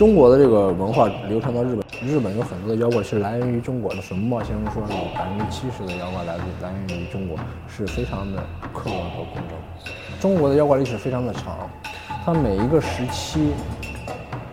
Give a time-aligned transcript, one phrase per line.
[0.00, 4.00] 中国的这个文化流传到日本，日本有很多的妖怪是来源于中国的。
[4.00, 7.36] 水木茂先生说，有百分之七十的妖怪来自来源于中国，
[7.68, 8.42] 是非常的
[8.72, 9.92] 客观和公正。
[10.18, 11.68] 中国的妖怪历史非常的长，
[12.24, 13.50] 它每一个时期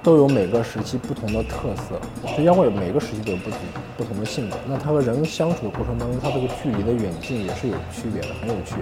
[0.03, 1.97] 都有每个时期不同的特色。
[2.35, 3.59] 这妖怪每个时期都有不同
[3.95, 4.57] 不同的性格。
[4.67, 8.75] 那它和人相处的过程当中，它这个距离的远近也是有区别的，很有趣。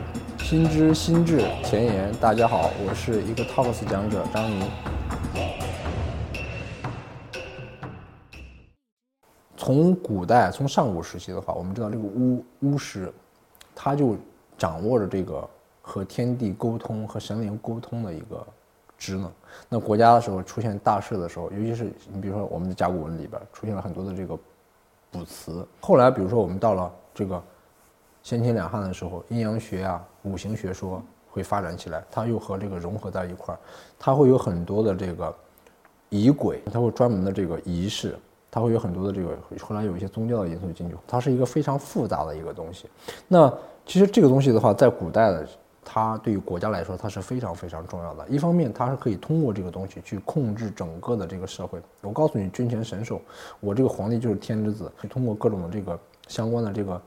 [0.43, 4.61] 心知心智前沿，大家好，我是一个 Talks 讲者张宁。
[9.57, 13.11] 从古代，从上古时期的话，我们知道这个巫巫师，
[13.73, 14.17] 他就
[14.57, 15.47] 掌握着这个
[15.81, 18.45] 和天地沟通、和神灵沟通的一个
[18.97, 19.31] 职能。
[19.69, 24.37] 那国家的时候出现大事的时候，尤其是你比如说我们的甲骨文里边出现了很多的这个
[25.11, 25.65] 卜辞。
[25.79, 27.41] 后来比如说我们到了这个
[28.23, 33.59] 先秦两汉的时候，阴阳学啊、五行学说会发展起来，它又和这个融合在一块儿，
[33.97, 35.33] 它会有很多的这个
[36.09, 38.17] 仪轨，它会专门的这个仪式。
[38.55, 42.87] 它会有很多的这个，后来有一些宗教的因素进去，它是一个非常复杂的一个东西。
[43.27, 43.53] 那
[43.85, 45.45] 其实这个东西的话，在古代的，
[45.83, 48.25] 它对于国家来说，它是非常非常重要的。
[48.29, 51.81] 一方面，它是可以通过这个东西去控制整个的这个社会。
[51.99, 53.19] 我告诉你，君权神授，
[53.59, 57.01] 我这个皇帝就是天之子，去通过各种的这个相关的这个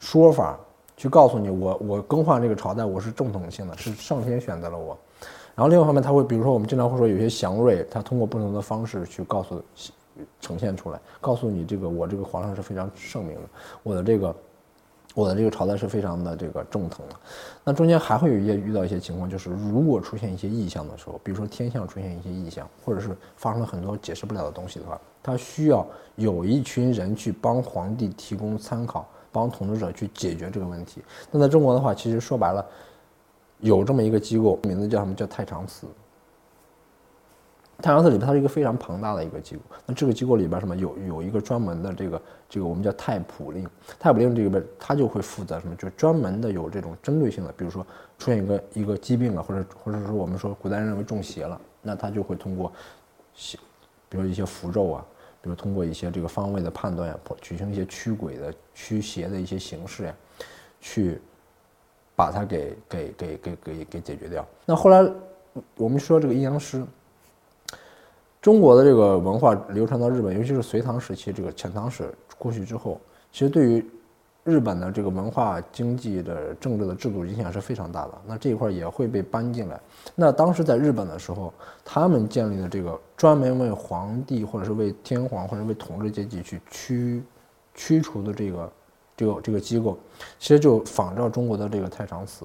[0.00, 0.58] 说法，
[0.96, 4.96] 去告诉你，我我更换这个朝代，我是正统性的，是上天选择了我。
[5.54, 9.62] 然后另外一方面，他会比如说我们经常会说有些祥瑞，他通过不同的方式去告诉。
[10.40, 13.48] 呈现出来，告诉你这个我这个皇上是非常圣明的，
[13.82, 14.36] 我的这个
[15.14, 17.16] 我的这个朝代是非常的这个正统的。
[17.62, 31.02] 那中间还会有一些遇到一些情况，就是如果出现一些异象的时候，比如说天象出现一些异象，或者是发生了很多解释不了的东西的话，他需要有一群人去帮皇帝提供参考，帮统治者去解决这个问题。
[31.30, 32.64] 那在中国的话，其实说白了，
[33.60, 35.86] 有这么一个机构，名字叫什么叫太常寺。
[37.84, 39.62] 太阳寺里边，它是一个非常庞大的一个机构。
[39.84, 43.68] 那这个机构里边什么有有一个专门的这个这个我们叫太卜令，
[43.98, 47.86] 太卜令这个边它就会负责什么，就专门的有这种针对性的，比如说
[48.18, 52.72] 出现一个一个疾病了，或者或者说我们说古代人认为中邪了，那他就会通过，
[54.08, 55.04] 比如一些符咒啊，
[55.42, 60.14] 比如通过一些这个方位的判断呀，举行一些驱鬼的驱邪的一些形式呀，
[60.80, 61.20] 去
[62.16, 64.42] 把它给给给给给给解决掉。
[64.64, 65.06] 那后来
[65.76, 66.82] 我们说这个阴阳师。
[68.44, 73.00] 中国的这个文化流传到日本，尤其是隋唐时期这个遣唐使过去之后，
[73.32, 73.82] 其实对于
[74.44, 78.12] 日本的这个文化、经济的、政治的制度影响是非常大的。
[78.26, 79.80] 那这一块也会被搬进来。
[80.14, 81.50] 那当时在日本的时候，
[81.82, 87.22] 他们建立的这个专门为皇帝或者是为天皇或者为统治阶级去驱
[87.74, 88.72] 驱除的这个
[89.16, 89.96] 这个这个机构，
[90.38, 92.44] 其实就仿照中国的这个太常寺。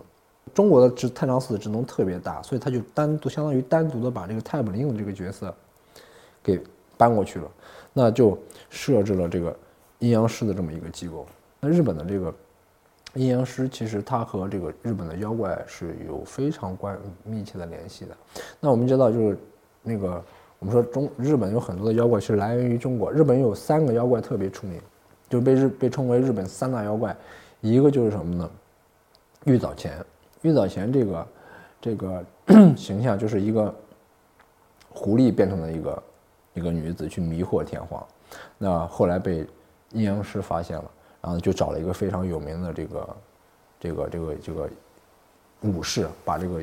[0.54, 5.54] 中国的职太常寺的职能特别大，所以他就单独相当于单独的把这个太卜令的这个角色。
[6.58, 6.62] 给
[6.98, 7.52] 搬过去了，
[7.94, 8.38] 那就
[8.70, 9.56] 设置了这个
[10.00, 11.26] 阴阳师的这么一个机构。
[11.60, 12.34] 那日本的这个
[13.16, 18.16] 阴阳师，其实它和这个日本的妖怪是有非常关密切的联系的。
[18.60, 19.38] 那我们知道，就是
[19.82, 20.24] 那个
[20.60, 23.12] 我们说中日本有很多的妖怪是来源于中国。
[23.12, 24.80] 日本有三个妖怪特别出名，
[25.30, 27.16] 就被日被称为日本三大妖怪。
[27.62, 28.50] 一个就是什么呢？
[29.46, 30.06] 玉藻前。
[30.42, 31.28] 玉藻前这个
[31.82, 32.26] 这个
[32.78, 33.74] 形象就是一个
[34.90, 36.04] 狐狸变成了一个。
[36.54, 38.06] 一个女子去迷惑天皇，
[38.58, 39.46] 那后来被
[39.92, 43.18] 阴阳师发现了，然后就找了一个非常有名的这个
[43.80, 44.70] 这个这个这个
[45.62, 46.62] 武士，把这个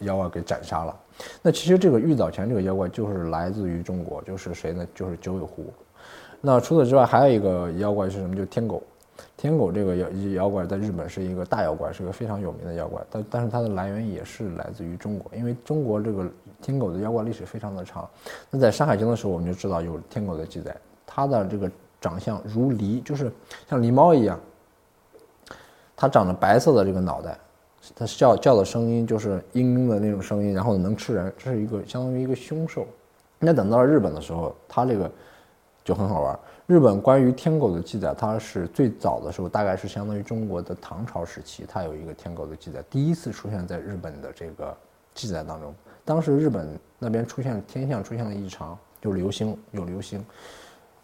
[0.00, 0.96] 妖怪给斩杀了。
[1.42, 4.86] 那其实这个玉藻前这个妖怪就是来自于中国，就是谁呢？
[4.94, 5.72] 就是九尾狐。
[6.40, 8.34] 那除此之外，还有一个妖怪是什么？
[8.34, 8.82] 就是天狗。
[9.36, 13.00] 天狗这个妖妖怪在日本是一个大妖怪，是个非常有名的妖怪。
[13.10, 16.28] 但但是它的来源也是来自于中国，因为中国这个
[16.60, 18.08] 天狗的妖怪历史非常的长。
[18.50, 21.70] 那在《山海经》的时候，我们就知道有天狗的记载，它的这个
[22.00, 23.30] 长相如狸，就是
[23.68, 24.38] 像狸猫一样。
[25.96, 27.36] 它长着白色的这个脑袋，
[27.96, 32.86] 它叫叫的声音就是嘤嘤的那种声音，然后能吃人，这是一个相当于一个凶兽。
[33.40, 35.10] 那等到了日本的时候，它这个
[35.88, 36.38] 就很好玩。
[36.66, 44.76] 日本关于天狗的记载，它是最早的时候，大概是相当于中国的唐朝时期，它有一个天狗的记载，第一次出现在日本的这个
[45.14, 45.74] 记载当中。
[46.04, 50.22] 当时日本那边出现天象出现了异常，有流星，有流星，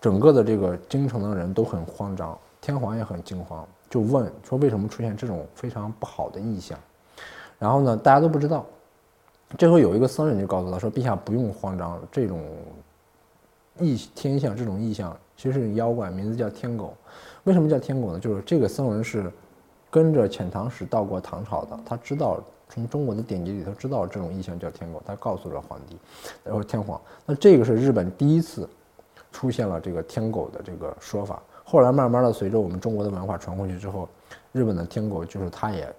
[0.03, 6.79] 整个的这个京城的人都很慌张，天皇也很惊慌，就问说为什么出现这种非常不好的异象？
[7.59, 8.67] 然后呢，大家都不知道。
[9.57, 12.43] 这时候有一个僧人就告诉他说：“陛下不用慌张，这种
[13.79, 16.95] 异天象，这种异象。”其实是妖怪，名字叫天狗。
[17.43, 18.19] 为什么叫天狗呢？
[18.21, 19.31] 就是这个僧人是
[19.91, 25.99] 跟着遣唐使到过唐朝的，他知道从中国的典籍里头知道这种意象叫天狗，他告诉了皇帝，
[26.45, 27.01] 然后天皇。
[27.27, 28.69] 那这个是日本第一次
[29.33, 31.43] 出现了这个天狗的这个说法。
[31.65, 34.09] 后来慢慢的随着我们中国的文化传过去之后，
[34.53, 35.93] 日本的天狗就是它也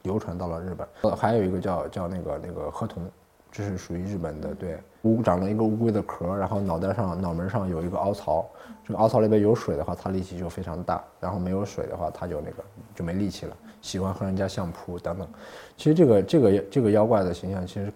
[0.00, 0.88] 流传到了日本。
[1.02, 3.02] 呃，还有一个叫叫那个那个河童。
[3.50, 8.48] 这是属于日本的，对，乌长了一个乌龟的壳，然后脑袋上、脑门上有一个凹槽，
[8.84, 12.62] 这个凹槽里边有水的话，它力气就非常大；然后没有水的话，它就那个
[12.94, 15.28] 就没力气了，喜欢和人家相扑等等。
[15.76, 17.92] 其实这个这个这个妖怪的形象其实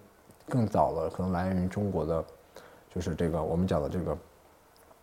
[0.49, 2.23] 更早了，可能来源于中国的，
[2.93, 4.17] 就是这个我们讲的这个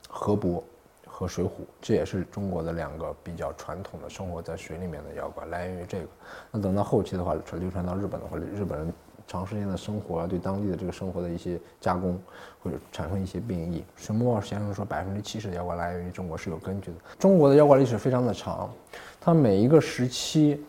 [0.06, 0.62] 河伯
[1.06, 6.06] 和水虎，这也是中国的两个比较传统的生活在水里面的妖怪，来源于这个。
[6.50, 8.92] 那等到后期的话，传流传到日本的话，日本人。
[9.26, 12.20] 长时间的生活啊，对当地的这个生活的一些加工，
[12.62, 13.82] 会产生一些变异。
[13.96, 16.96] 水木茂先生说，百分之七十的妖怪来源于中国是有根据的。
[17.18, 18.70] 中国的妖怪历史非常的长，
[19.20, 20.62] 它每一个时期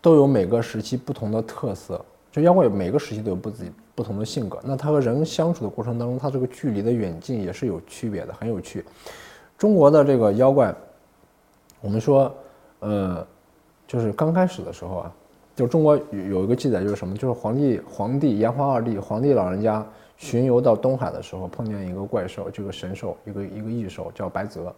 [0.00, 2.04] 都有每个时期不同的特色。
[2.32, 4.60] 就妖怪每个时期都有不自己不同的性格。
[4.62, 8.84] 那它和人相处的过程当中，它这个距离的远近也是有区别的，很有趣。
[9.56, 10.74] 中国的这个妖怪，
[11.80, 12.32] 我们说，
[12.80, 13.26] 呃，
[13.86, 15.14] 就是刚开始的时候啊。
[15.56, 17.14] 就中国有有一个记载，就是什么？
[17.16, 19.84] 就是皇帝皇帝炎黄二帝，皇帝老人家
[20.16, 24.74] 巡游到东海的时候，碰见一个怪兽，这个神兽，一个一个异兽，叫白泽。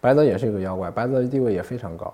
[0.00, 2.12] 白泽也是一个妖怪，白泽的地位也非常高。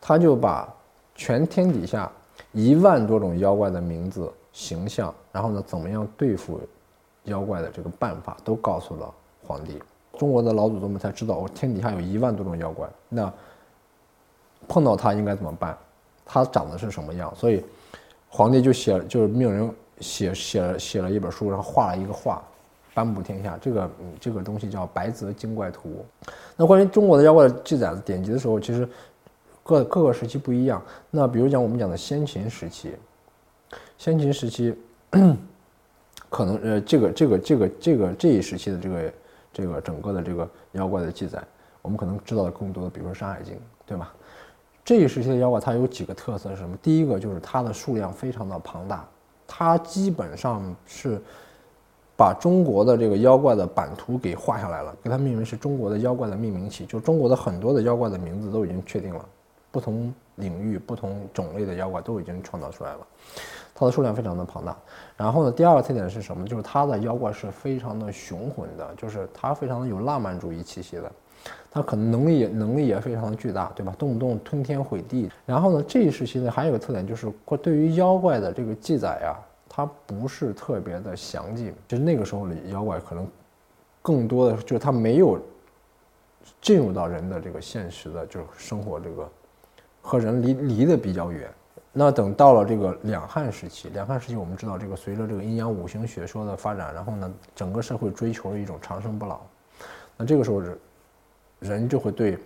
[0.00, 0.72] 他就把
[1.14, 2.10] 全天底下
[2.52, 6.60] 一万多种妖怪的名字、形象，然后呢，怎么样对付
[7.24, 9.12] 妖怪的这个办法，都告诉了
[9.46, 9.80] 皇帝。
[10.18, 13.32] 中国的老祖宗们才知道，哦，天底下有一万多种妖怪，那
[14.68, 15.76] 碰到他应该怎么办？
[16.32, 17.34] 他长得是什么样？
[17.34, 17.64] 所以，
[18.28, 19.68] 皇帝就写，就是命人
[19.98, 22.40] 写写了写了一本书，然后画了一个画，
[22.94, 23.58] 颁布天下。
[23.60, 23.90] 这个
[24.20, 26.06] 这个东西叫《白泽精怪图》。
[26.56, 28.88] 那关于中国的妖怪记载的典籍的时候，其实
[29.64, 30.80] 各各个时期不一样。
[31.10, 32.94] 那比如讲我们讲的先秦时期，
[33.98, 34.72] 先秦时期
[36.30, 39.12] 可能呃这个这个这个这个这一时期的这个
[39.52, 41.42] 这个整个的这个妖怪的记载，
[41.82, 43.54] 我们可能知道的更多的，比如说《山海经》，
[43.84, 44.14] 对吧？
[44.90, 46.76] 这一时期的妖怪，它有几个特色是什么？
[46.82, 49.06] 第一个就是它的数量非常的庞大，
[49.46, 51.22] 它基本上是
[52.16, 59.24] 把中国的这个妖怪的版图给画下来了，给它命名是中国的妖怪的命名器，就中国的很多的妖怪的名字都已经确定了，
[59.70, 63.06] 不同领域、不同种类的妖怪都已经创造出来了，
[63.72, 64.76] 它的数量非常的庞大。
[65.16, 66.44] 然后呢，第二个特点是什么？
[66.44, 71.12] 就是它的妖怪是非常的雄浑的，就是它非常的有浪漫主义气息的。
[71.72, 73.94] 他可能能力也能力也非常的巨大，对吧？
[73.96, 75.30] 动不动吞天毁地。
[75.46, 77.32] 然后呢，这一时期呢，还有个特点就是，
[77.62, 79.38] 对于妖怪的这个记载啊，
[79.68, 81.72] 它不是特别的详尽。
[81.88, 83.24] 其实那个时候的妖怪可能
[84.02, 85.40] 更多的就是它没有
[86.60, 89.28] 进入到人的这个现实的，就是生活这个
[90.02, 91.48] 和人离离得比较远。
[91.92, 99.38] 那等到了这个两汉时期，两汉时期我们知道，这个随着这个阴阳五行学说的发展，然后呢，整个社会追求了一种长生不老。
[100.16, 100.76] 那这个时候是。
[101.60, 102.38] 人就会对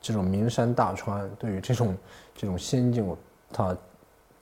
[0.00, 1.96] 这种名山大川，对于这种
[2.34, 3.16] 这种仙境，
[3.52, 3.76] 它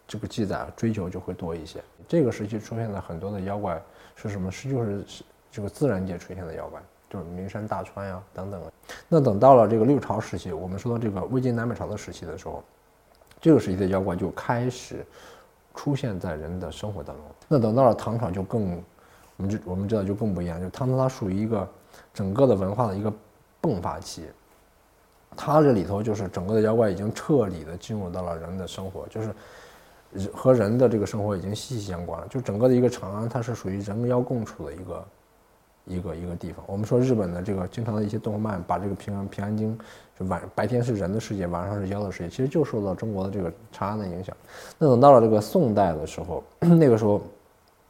[0.08, 1.80] 这个记载追求就会多一些。
[2.08, 3.80] 这个时期出现的很多的妖怪
[4.16, 4.50] 是什么？
[4.50, 5.04] 是就是
[5.52, 6.80] 这个自然界出现的妖怪，
[7.10, 8.60] 就是名山大川呀等等。
[9.08, 12.64] 那等到了这个六朝时期，我们说到这个魏晋南北朝的时期的时候，
[13.40, 15.04] 这个时期的妖怪就开始
[15.74, 17.24] 出现在人的生活当中。
[17.46, 18.82] 那等到了唐朝就更，
[19.36, 21.68] 我们就我们知道就更不一样，就唐朝它属于一个
[22.14, 23.12] 整个的文化的一个。
[23.62, 24.24] 迸发期，
[25.36, 29.32] 它这里头就是整个的妖怪已经彻底的进入到了人的生活，就是
[30.32, 32.26] 和人的这个生活已经息息相关了。
[32.28, 35.04] 就整个的一个长安，它是属于人妖共处的一个
[35.86, 36.64] 一个一个地方。
[36.66, 39.78] 我们说日本的这个经常的一些动漫，把这个平安平安京，
[40.18, 44.36] 就晚白天是人的世界，晚上是妖的世界，其实就受到中国的这个长安的影响。
[44.78, 47.20] 那等到了这个宋代的时候， 那个时候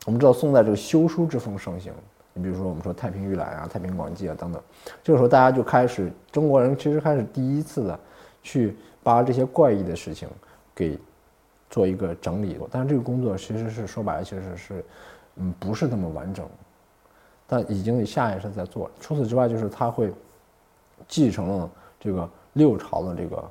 [0.05, 1.93] 我们知道宋代这个修书之风盛行。
[2.33, 4.63] 你比如说，我们说《太平御览》啊，《太平广记》啊等等，
[5.03, 7.99] 这个时候大家就开始，中国人其实开始第一次的
[8.41, 10.29] 去把这些怪异的事情
[10.73, 10.97] 给
[11.69, 12.57] 做一个整理。
[12.71, 14.85] 但是这个工作其实是说白了，其实是
[15.37, 16.49] 嗯不是那么完整，
[17.49, 18.89] 但已经下意识在做。
[19.01, 20.13] 除此之外，就是他会
[21.09, 23.43] 继承了这个六朝的这个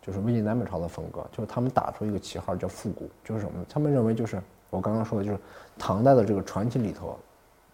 [0.00, 3.64] 就是魏晋南北朝的风格，就是他们打出一个旗号叫复古，就是什么？
[3.68, 5.38] 他们认为就是我刚刚说的，就是
[5.76, 7.18] 唐代的这个传奇里头。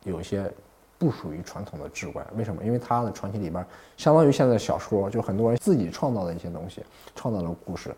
[0.06, 0.50] 有些
[0.98, 2.64] 不属于传统的志怪，为什么？
[2.64, 3.62] 因为它的传奇里边
[3.98, 6.82] 相当于现在小说，就很多人自己创造的一些东西，
[7.14, 7.94] 创造了故事。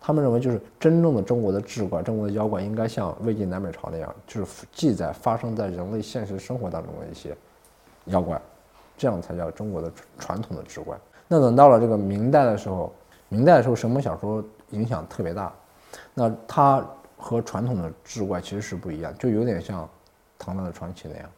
[0.00, 7.36] 他们认为，就是真正的中国的志怪、中国的妖怪，应该像魏晋南北朝那样，就是记载发生在人类现实生活当中的一些
[8.06, 8.40] 妖怪，
[8.96, 10.96] 这样才叫中国的传统的志怪。
[11.28, 12.92] 那等到了这个明代的时候，
[13.28, 15.52] 明代的时候，神魔小说影响特别大，
[16.14, 16.84] 那它
[17.18, 19.86] 和传统的志怪其实是不一样，就有点像
[20.38, 21.30] 唐代的传奇那样，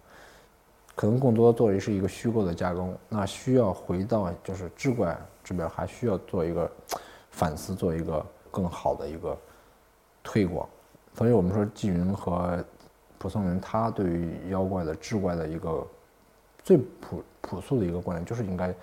[0.94, 2.96] 可能更多作为是一个虚构的加工。
[3.08, 6.70] 那需要回到就是志怪这边，还需要做一个
[7.30, 9.37] 反思，做一个更好的一个
[10.22, 10.68] 推广。
[11.14, 12.64] 所以我们说纪云和
[13.18, 15.87] 蒲松龄，他对于妖怪的志怪的一个
[16.62, 18.75] 最朴朴素的一个观点，就是应该。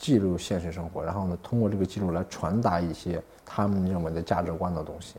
[0.00, 5.16] 记录现实生活，然后呢，通过这个记录来传达一些他们认为的价值观的东西，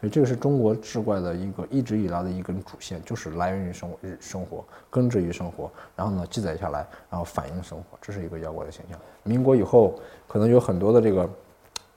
[0.00, 8.98] 所以这个是中国志怪的一个一直以来的一根主线，就是来源于生日生活，根植于生活，然后呢记载下来，然后反映生活，这是一个妖怪的形象。
[9.22, 9.94] 民国以后，
[10.26, 11.28] 可能有很多的这个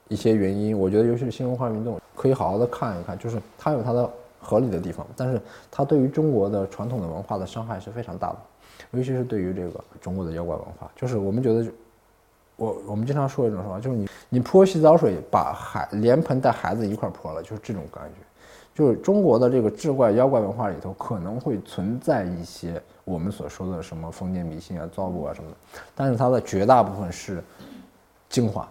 [0.07, 4.07] 一些原因，我觉得尤其是新文化运动，可以好好的看一看，就是它有它的
[4.39, 8.37] 合理的地方，但是它对于中国的传统的文化的伤害是非常大的，
[8.91, 11.65] 尤其是对于这个中国的妖怪文化，就是我们觉得。
[12.55, 18.25] 我我们经常说一种说法，就是你你泼洗澡水，把孩连盆带孩子一块泼了，就是这种感觉。
[18.73, 25.57] 就是中国的这个志怪妖怪文化里头，可能会存在一些我们所说的什么封建迷信啊、糟粕啊什么的，
[25.95, 27.41] 但是它的绝大部分是
[28.27, 28.67] 精华。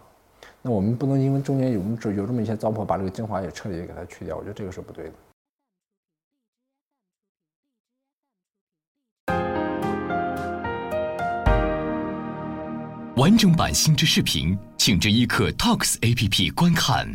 [0.61, 5.13] 那我们不能因为中间有这有这么一些糟粕，把这个精华也彻底给它去掉，我觉得这个是不对的。
[13.17, 17.07] 完整版新知视频，请至一刻 Talks APP 观看。